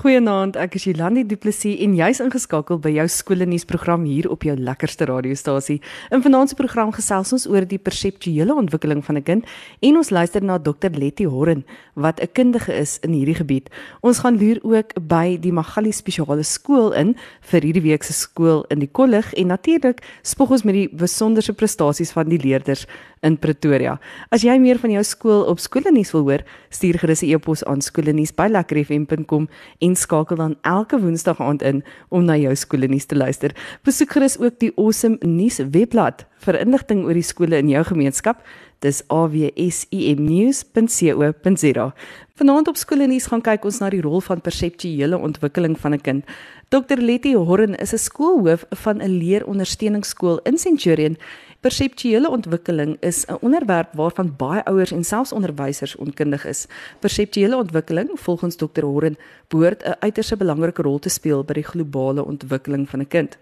[0.00, 4.54] Goeienaand, ek is Jolandi Du Plessis en jy's ingeskakel by jou skoolnuusprogram hier op jou
[4.56, 5.76] lekkerste radiostasie.
[6.08, 9.44] In vanaand se program gesels ons oor die perseptuele ontwikkeling van 'n kind
[9.82, 11.66] en ons luister na Dr Letty Horren
[11.96, 13.68] wat 'n kundige is in hierdie gebied.
[14.00, 18.64] Ons gaan loer ook by die Magali Spesiale Skool in vir hierdie week se skool
[18.70, 22.86] in die kollig en natuurlik spog ons met die besonderse prestasies van die leerders
[23.22, 23.98] in Pretoria.
[24.32, 27.80] As jy meer van jou skool op skoolnuus wil hoor, stuur gerus 'n e-pos aan
[27.80, 29.48] skoolnuus@lekkerfm.com
[29.78, 33.54] en skakel dan elke woensdag aand in om na jou skoolnuus te luister.
[33.82, 38.36] Besoek gerus ook die Awesome Nuus webblad vir inligting oor die skole in jou gemeenskap.
[38.80, 41.92] Dis awsimnews.co.za.
[42.40, 46.24] Vanaand op skoolnuus gaan kyk ons na die rol van perseptuele ontwikkeling van 'n kind.
[46.70, 51.16] Dr Letty Horren is 'n skoolhoof van 'n leerondersteuningsskool in Centurion
[51.60, 56.66] Perseptuele ontwikkeling is 'n onderwerp waarvan baie ouers en selfs onderwysers onkundig is.
[56.98, 58.84] Perseptuele ontwikkeling, volgens Dr.
[58.84, 59.16] Horren,
[59.48, 63.38] behoort 'n uiters belangrike rol te speel by die globale ontwikkeling van 'n kind.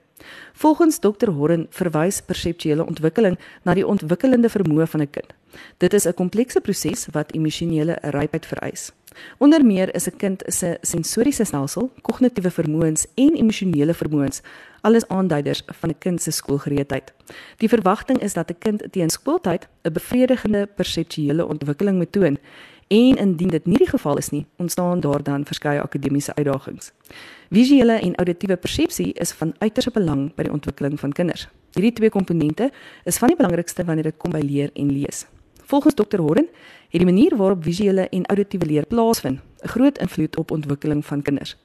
[0.52, 1.30] Volgens Dr.
[1.30, 5.34] Horren verwys perseptuele ontwikkeling na die ontwikkelende vermoë van 'n kind.
[5.76, 8.92] Dit is 'n komplekse proses wat emosionele rypheid vereis.
[9.38, 14.40] Onder meer is 'n kind se sensoriese stelsel, kognitiewe vermoëns en emosionele vermoëns
[14.80, 17.12] alles aanduiders van 'n kind se skoolgereedheid.
[17.56, 22.38] Die verwagting is dat 'n kind teen skooltyd 'n bevredigende perseptuele ontwikkeling moet toon
[22.88, 26.92] en indien dit nie die geval is nie, ontstaan daar dan verskeie akademiese uitdagings.
[27.50, 31.48] Visuele en auditiewe persepsie is van uiterste belang by die ontwikkeling van kinders.
[31.72, 32.70] Hierdie twee komponente
[33.04, 35.26] is van die belangrikste wanneer dit kom by leer en lees.
[35.68, 36.20] Volgens Dr.
[36.20, 36.48] Horren
[36.88, 41.22] het die manier waarop visuele en auditiewe leer plaasvind 'n groot invloed op ontwikkeling van
[41.22, 41.56] kinders.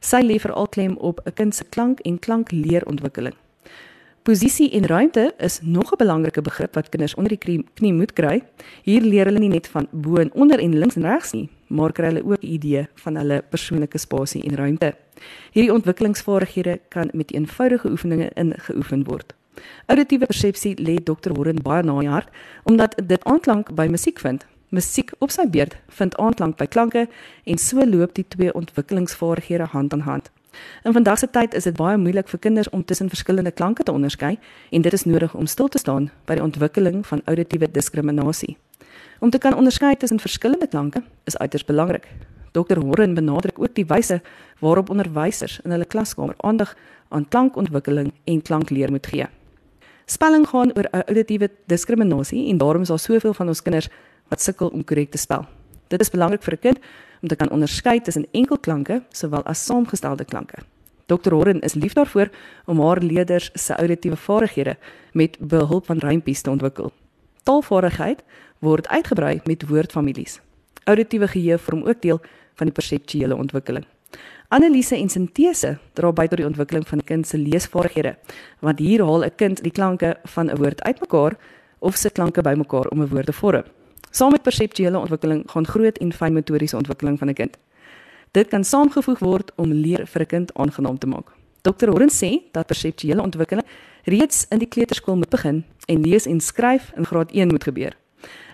[0.00, 3.34] Sy lê veral klem op 'n kind se klank en klankleerontwikkeling.
[4.22, 8.42] Posisie en ruimte is nog 'n belangrike begrip wat kinders onder die knie moet kry.
[8.82, 11.92] Hier leer hulle nie net van bo en onder en links en regs nie, maar
[11.92, 14.94] kry hulle ook 'n idee van hulle persoonlike spasie en ruimte.
[15.52, 19.34] Hierdie ontwikkelingsvaardighede kan met eenvoudige oefeninge ingeoefen word.
[19.86, 21.34] Auditiewe persepsie lê Dr.
[21.36, 22.28] Horren baie na die hart
[22.64, 24.46] omdat dit aanklank by musiek vind.
[24.70, 27.08] Musiek op sy beurt vind aanklank by klanke
[27.44, 30.30] en so loop die twee ontwikkelingsvaardighede hand aan hand.
[30.84, 33.92] In vandag se tyd is dit baie moeilik vir kinders om tussen verskillende klanke te
[33.92, 34.38] onderskei
[34.70, 38.56] en dit is nodig om stil te staan by die ontwikkeling van auditiewe diskriminasie.
[39.20, 42.06] Om te kan onderskei tussen verskillende klanke is uiters belangrik.
[42.52, 42.78] Dr.
[42.82, 44.20] Horren benadruk ook die wyse
[44.58, 46.74] waarop onderwysers in hulle klaskamer aandag
[47.08, 49.26] aan klankontwikkeling en klankleer moet gee.
[50.10, 53.86] Spelling gaan oor auditiewe diskriminasie en daarom is daar soveel van ons kinders
[54.28, 55.44] wat sukkel om korrek te spel.
[55.86, 56.78] Dit is belangrik vir 'n kind
[57.22, 60.58] om te kan onderskei tussen enkelklanke sowel as saamgestelde klanke.
[61.06, 61.32] Dr.
[61.32, 62.28] Horren is lief daarvoor
[62.66, 64.76] om haar leerders se auditiewe vaardighede
[65.12, 66.92] met behulp van rympies te ontwikkel.
[67.42, 68.22] Taalvaardigheid
[68.58, 70.40] word uitgebrei met woordfamilies.
[70.84, 72.20] Auditiewe geheue vorm ook deel
[72.54, 73.86] van die perseptuele ontwikkeling.
[74.50, 78.16] Analise en sintese dra by tot die ontwikkeling van kind se leesvaardighede,
[78.66, 81.36] want hier haal 'n kind die klanke van 'n woord uitmekaar
[81.78, 83.62] of sit klanke bymekaar om 'n woord te vorm.
[84.10, 87.58] Saam met perseptuele ontwikkeling gaan groot en fyn motoriese ontwikkeling van 'n kind.
[88.32, 91.30] Dit kan saamgevoeg word om leer vir 'n kind aangenaam te maak.
[91.62, 91.88] Dr.
[91.88, 93.66] Horren sê dat perseptuele ontwikkeling
[94.04, 97.96] reeds in die kleuterskool moet begin en lees en skryf in graad 1 moet gebeur.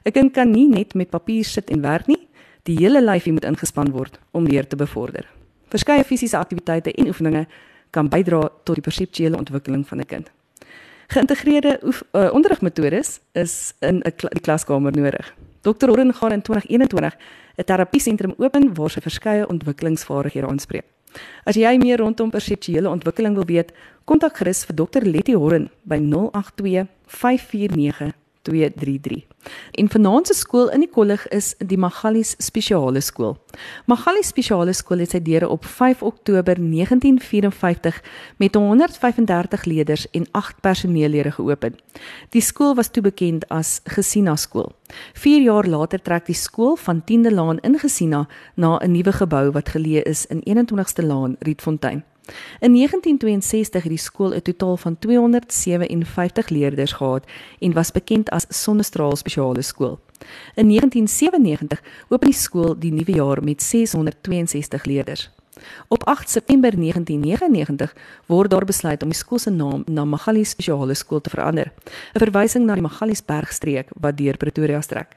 [0.05, 2.29] 'n Kind kan nie net met papier sit en werk nie,
[2.63, 5.36] die hele lyfie moet ingespan word om leer te bevorder.
[5.77, 7.45] Verskeie fisiese aktiwiteite en oefeninge
[7.93, 10.31] kan bydra tot die perseptuele ontwikkeling van 'n kind.
[11.13, 15.35] Geïntegreerde uh, onderrigmetodes is in 'n kla die klaskamer nodig.
[15.61, 15.89] Dr.
[15.89, 17.17] Horren gaan in 2021
[17.57, 20.85] 'n terapiesentrum open waar sy verskeie ontwikkelingsvaardighede aanspreek.
[21.45, 23.73] As jy meer rondom perseptuele ontwikkeling wil weet,
[24.05, 25.03] kontak gerus vir Dr.
[25.05, 29.25] Letty Horren by 082 549 233.
[29.81, 33.37] En vanaand se skool in die kollig is die Magalies Spesiale Skool.
[33.91, 38.01] Magalies Spesiale Skool het sy deure op 5 Oktober 1954
[38.43, 41.77] met 135 leerders en 8 personeellede geopen.
[42.31, 44.73] Die skool was toe bekend as Gesina Skool.
[45.15, 49.51] 4 jaar later trek die skool van 10de Laan in Gesina na 'n nuwe gebou
[49.51, 52.05] wat geleë is in 21ste Laan, Rietfontein.
[52.61, 57.25] In 1962 het die skool 'n totaal van 257 leerders gehad
[57.59, 59.99] en was bekend as Sonnestraal Spesiale Skool.
[60.55, 65.31] In 1997 open die skool die nuwe jaar met 662 leerders.
[65.89, 67.95] Op 8 September 1999
[68.27, 71.73] word daar besluit om die skool se naam na Magali Spesiale Skool te verander,
[72.15, 75.17] 'n verwysing na die Magaliesbergstreek wat deur Pretoria strek.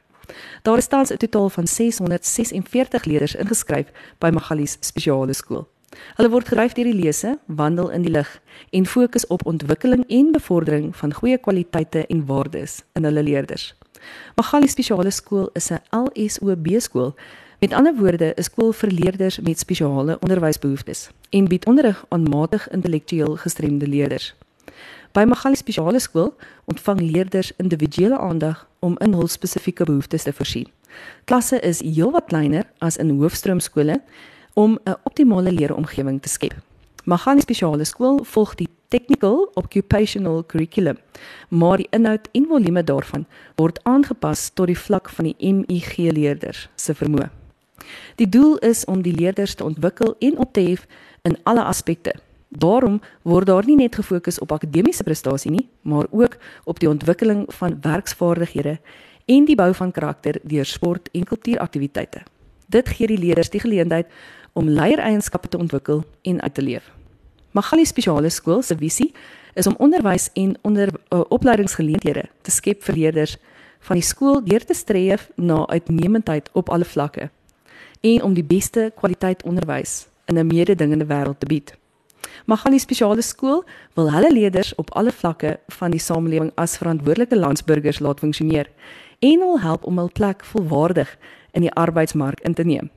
[0.61, 5.67] Daar is tans 'n totaal van 646 leerders ingeskryf by Magalies Spesiale Skool.
[6.15, 8.41] Hulle word gedryf deur die lese, wandel in die lig
[8.71, 13.74] en fokus op ontwikkeling en bevordering van goeie kwaliteite en waardes in hulle leerders.
[14.36, 17.15] Magali Spesiale Skool is 'n LSOB skool
[17.59, 22.69] Met ander woorde, 'n skool vir leerders met spesiale onderwysbehoeftes en bied onderrig aan matig
[22.69, 24.35] intellektueel gestremde leerders.
[25.12, 26.33] By Magali Spesiale Skool
[26.65, 30.68] ontvang leerders individuele aandag om in hul spesifieke behoeftes te voorsien.
[31.25, 34.01] Klasse is heelwat kleiner as in hoofstroomskole
[34.59, 36.53] om 'n optimale leeromgewing te skep.
[37.03, 40.97] Magali Spesiale Skool volg die Technical Occupational Curriculum,
[41.50, 43.25] maar die inhoud en volume daarvan
[43.56, 47.29] word aangepas tot die vlak van die MIG leerders se vermoë.
[48.15, 50.88] Die doel is om die leerders te ontwikkel en op te hef
[51.21, 52.13] in alle aspekte.
[52.50, 57.45] Daarom word daar nie net gefokus op akademiese prestasie nie, maar ook op die ontwikkeling
[57.53, 58.79] van werksvaardighede
[59.25, 62.23] en die bou van karakter deur sport en kultuuraktiwiteite.
[62.69, 64.07] Dit gee die leerders die geleentheid
[64.54, 66.92] om leiereienskappe te ontwikkel en uit te leef.
[67.51, 69.13] Magali Spesiale Skool se visie
[69.54, 73.38] is om onderwys en onder uh, opleidingsgeleenthede te skep vir leerders
[73.80, 77.30] van die skool deur te streef na uitnemendheid op alle vlakke
[78.01, 81.78] en om die beste kwaliteit onderwys in 'n mededingende wêreld te bied.
[82.45, 83.63] Magali Spesiale Skool
[83.94, 88.69] wil hulle leerders op alle vlakke van die samelewing as verantwoordelike landsburgers laat funksioneer
[89.19, 91.18] en wil help om hul plek volwaardig
[91.52, 92.90] in die arbeidsmark in te neem.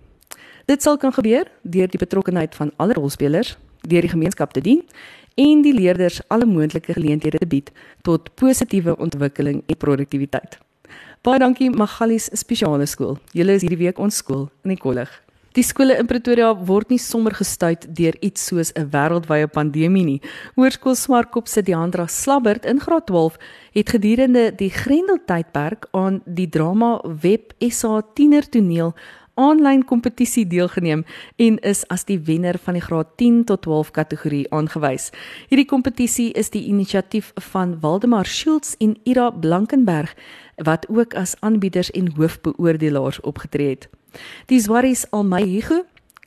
[0.66, 4.82] Dit sal kan gebeur deur die betrokkeheid van alle rolspelers, deur die gemeenskap te dien
[5.34, 7.72] en die leerders alle moontlike geleenthede te bied
[8.02, 10.58] tot positiewe ontwikkeling en produktiwiteit.
[11.22, 13.18] Baie dankie Magalies Spesiale Skool.
[13.32, 15.10] Julle is hierdie week ons skool in die kollig.
[15.52, 20.20] Die skole in Pretoria word nie sommer gestuit deur iets soos 'n wêreldwye pandemie nie.
[20.56, 23.36] Hoërskool Smartkop se Diandra Slabbert in graad 12
[23.72, 28.94] het gedurende die Grendeltydperk aan die drama Web SA Tienertoneel
[29.34, 31.04] aanlyn kompetisie deelgeneem
[31.36, 35.10] en is as die wenner van die graad 10 tot 12 kategorie aangewys.
[35.48, 40.14] Hierdie kompetisie is die inisiatief van Waldemar Schultz en Ira Blankenberg
[40.56, 43.88] wat ook as aanbieders en hoofbeoordelaars opgetree het.
[44.46, 45.82] Die Swaries Almayhigu,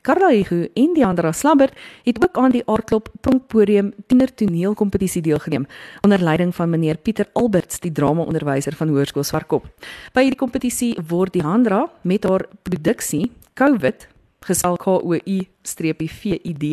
[0.06, 1.74] Karla Higu en die ander Slabbert
[2.06, 5.66] het ook aan die Aardklop Pronkpodium Tiener Toneelkompetisie deelgeneem
[6.06, 9.66] onder leiding van meneer Pieter Alberts, die dramaonderwyser van Hoërskool Swartkop.
[10.14, 14.06] By hierdie kompetisie word die Handra met haar produksie COVID
[14.46, 16.64] gesal KOI-VID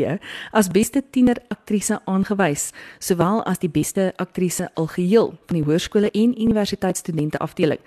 [0.52, 7.42] as beste tiener-aktrise aangewys, sowel as die beste aktrise algeheel van die hoërskole en universiteitsstudente
[7.44, 7.82] afdeling.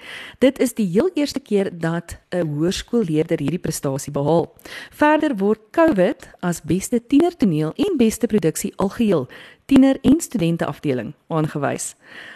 [0.44, 4.52] Dit is die heel eerste keer dat 'n hoërskoolleerder hierdie prestasie behaal.
[4.90, 9.28] Verder word COVID as beste tienertoneel en beste produksie algeheel
[9.66, 11.94] tiener- en studente afdeling aangewys.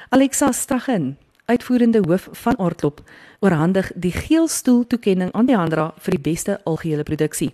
[0.09, 1.17] Alexa Stragin
[1.51, 3.03] uitvoerende hoof van Aardklop
[3.41, 7.51] oorhandig die geel stoel toekenning aan die Handra vir die beste algehele produksie.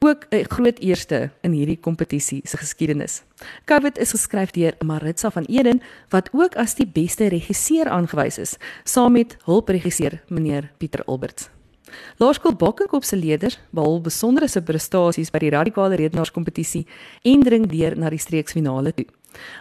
[0.00, 3.22] Ook 'n groot eerste in hierdie kompetisie se geskiedenis.
[3.64, 8.56] COVID is geskryf deur Maritza van Eden wat ook as die beste regisseur aangewys is,
[8.84, 11.48] saam met hulpregisseur meneer Pieter Alberts.
[12.16, 16.86] Laerskool Bakkenkop se leerders behaal besondere prestasies by die radikale redenaarskompetisie
[17.22, 19.06] en dring deur na die streeksfinale toe.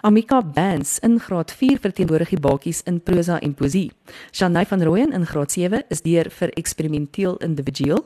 [0.02, 3.92] Amika Bands in graad 4 verteenwoordig die bakies in prosa en poesie.
[4.32, 8.06] Shanay van Rooyen in graad 7 is deur vir eksperimenteel individueel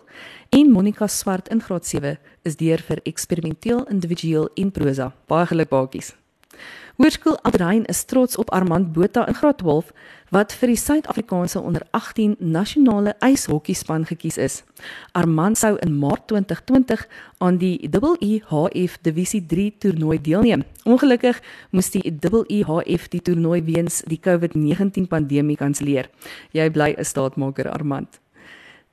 [0.49, 5.11] en Monica Swart in graad 7 is deur vir eksperimenteel individueel en prosa.
[5.27, 6.13] Baie geluk bakies.
[6.97, 9.91] Hoërskool Adrein is trots op Armand Botha in graad 12
[10.33, 14.63] wat vir die Suid-Afrikaanse onder 18 nasionale ijshokkiespan gekies is.
[15.11, 17.07] Armand sou in Maart 2020
[17.37, 20.63] aan die IIHF Divisie 3 toernooi deelneem.
[20.83, 21.39] Ongelukkig
[21.71, 26.09] moes die IIHF die toernooi weens die COVID-19 pandemie kanselleer.
[26.51, 28.19] Jy bly 'n staatmaker Armand.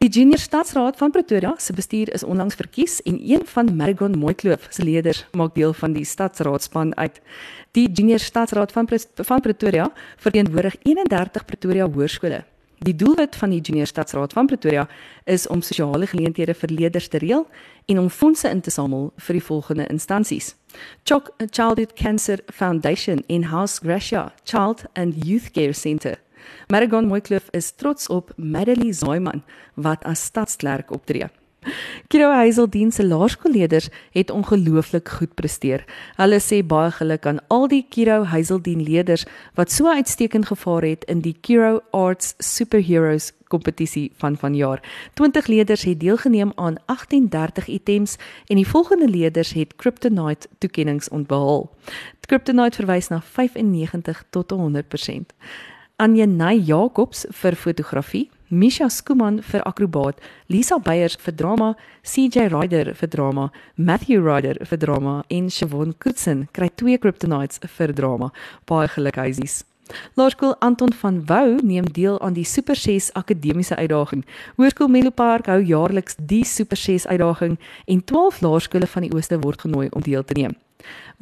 [0.05, 4.67] Die Junior Stadsraad van Pretoria se bestuur is onlangs verkies en een van Marigon Mooikloof
[4.69, 7.21] se leerders maak deel van die stadsraadspan uit.
[7.71, 12.45] Die Junior Stadsraad van van Pretoria verteenwoordig 31 Pretoria hoërskole.
[12.79, 14.89] Die doelwit van die Junior Stadsraad van Pretoria
[15.25, 17.47] is om sosiale geleenthede vir leerders te reël
[17.87, 20.55] en om fondse in te samel vir die volgende instansies:
[21.05, 26.19] Chok Childhood Cancer Foundation in House Gracia Child and Youth Care Centre
[26.69, 29.43] Marigon Mooikloof is trots op Madeline Zaiman
[29.75, 31.31] wat as stadsklerk optree.
[32.09, 35.85] Kiro Hazeldien se laerskoolleerders het ongelooflik goed presteer.
[36.17, 39.25] Hulle sê baie geluk aan al die Kiro Hazeldien leerders
[39.57, 44.83] wat so uitstekend gevaar het in die Kiro Arts Superheroes kompetisie van vanjaar.
[45.15, 51.71] 20 leerders het deelgeneem aan 38 items en die volgende leerders het Kryptonite toekenninge ontbehaal.
[52.27, 55.33] Kryptonite verwys na 95 tot 100%.
[55.97, 60.17] Anjenay Jacobs vir fotografie, Misha Skuman vir akrobaat,
[60.51, 61.69] Lisa Beyers vir drama,
[62.03, 67.95] CJ Ryder vir drama, Matthew Ryder vir drama en Siobhan Kutsen kry twee kryptonites vir
[67.95, 68.33] drama.
[68.67, 69.63] Baie geluk huisies.
[70.19, 74.27] Laerskool Anton van Wouw neem deel aan die Super 6 akademiese uitdaging.
[74.59, 77.55] Hoërskool Melo Park hou jaarliks die Super 6 uitdaging
[77.87, 80.59] en 12 laerskole van die Ooste word genooi om deel te neem.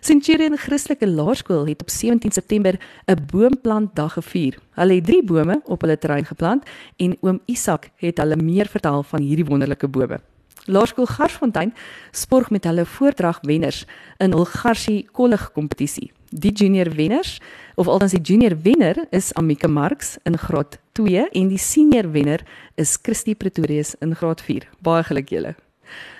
[0.00, 4.58] Centurion Christelike Laerskool het op 17 September 'n boomplantdag gevier.
[4.70, 9.02] Hulle het 3 bome op hulle terrein geplant en oom Isak het hulle meer vertel
[9.02, 10.20] van hierdie wonderlike bome.
[10.64, 11.74] Laerskool Garsfontein
[12.10, 13.86] sporg met hulle voordrag wenners
[14.18, 16.12] in hul Garsie kollig kompetisie.
[16.32, 17.40] Die junior wenners
[17.76, 22.40] of althans die junior wenner is Amika Marx in graad 2 en die senior wenner
[22.80, 24.64] is Christie Pretorius in graad 4.
[24.80, 25.52] Baie geluk julle.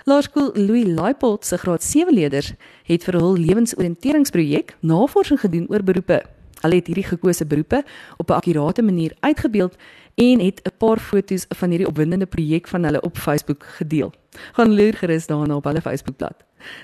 [0.05, 2.53] Laerskool Louis Laipold se graad 7 leerders
[2.85, 6.21] het vir hul lewensoriënteringsprojek navorsing gedoen oor beroepe.
[6.61, 7.81] Hulle het hierdie gekose beroepe
[8.21, 9.77] op 'n akkurate manier uitgebeeld
[10.15, 14.13] en het 'n paar foto's van hierdie opwindende projek van hulle op Facebook gedeel.
[14.53, 16.37] Gaan loer gerus daarna op hulle Facebookblad.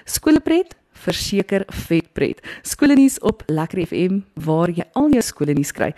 [0.05, 2.43] Skolepret verseker vetpret.
[2.67, 5.93] Skoolnuus op Lekker FM waar jy al jou skoolnuus kry.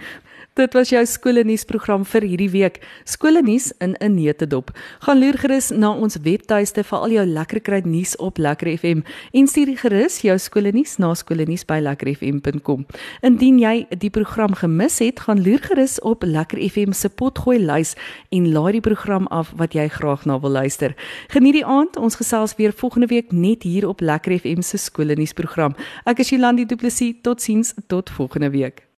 [0.61, 2.75] Dit was jou skoolnuus program vir hierdie week.
[3.09, 4.71] Skoolnuus in 'n neutedop.
[5.01, 9.01] Gaan loer gerus na ons webtuiste vir al jou lekker kry nuus op Lekker FM
[9.33, 12.87] en stuur gerus jou skoolnuus na skoolnuus@lekkerfm.com.
[13.23, 17.95] Indien jy die program gemis het, gaan loer gerus op Lekker FM se potgooi lys
[18.29, 20.95] en laai die program af wat jy graag na wil luister.
[21.29, 21.97] Geniet die aand.
[21.97, 25.75] Ons gesels weer volgende week net hier op Lekker FM se skoolnuus program.
[26.05, 27.15] Ek is Jolandi Du Plessis.
[27.23, 28.89] Totsiens tot volgende week.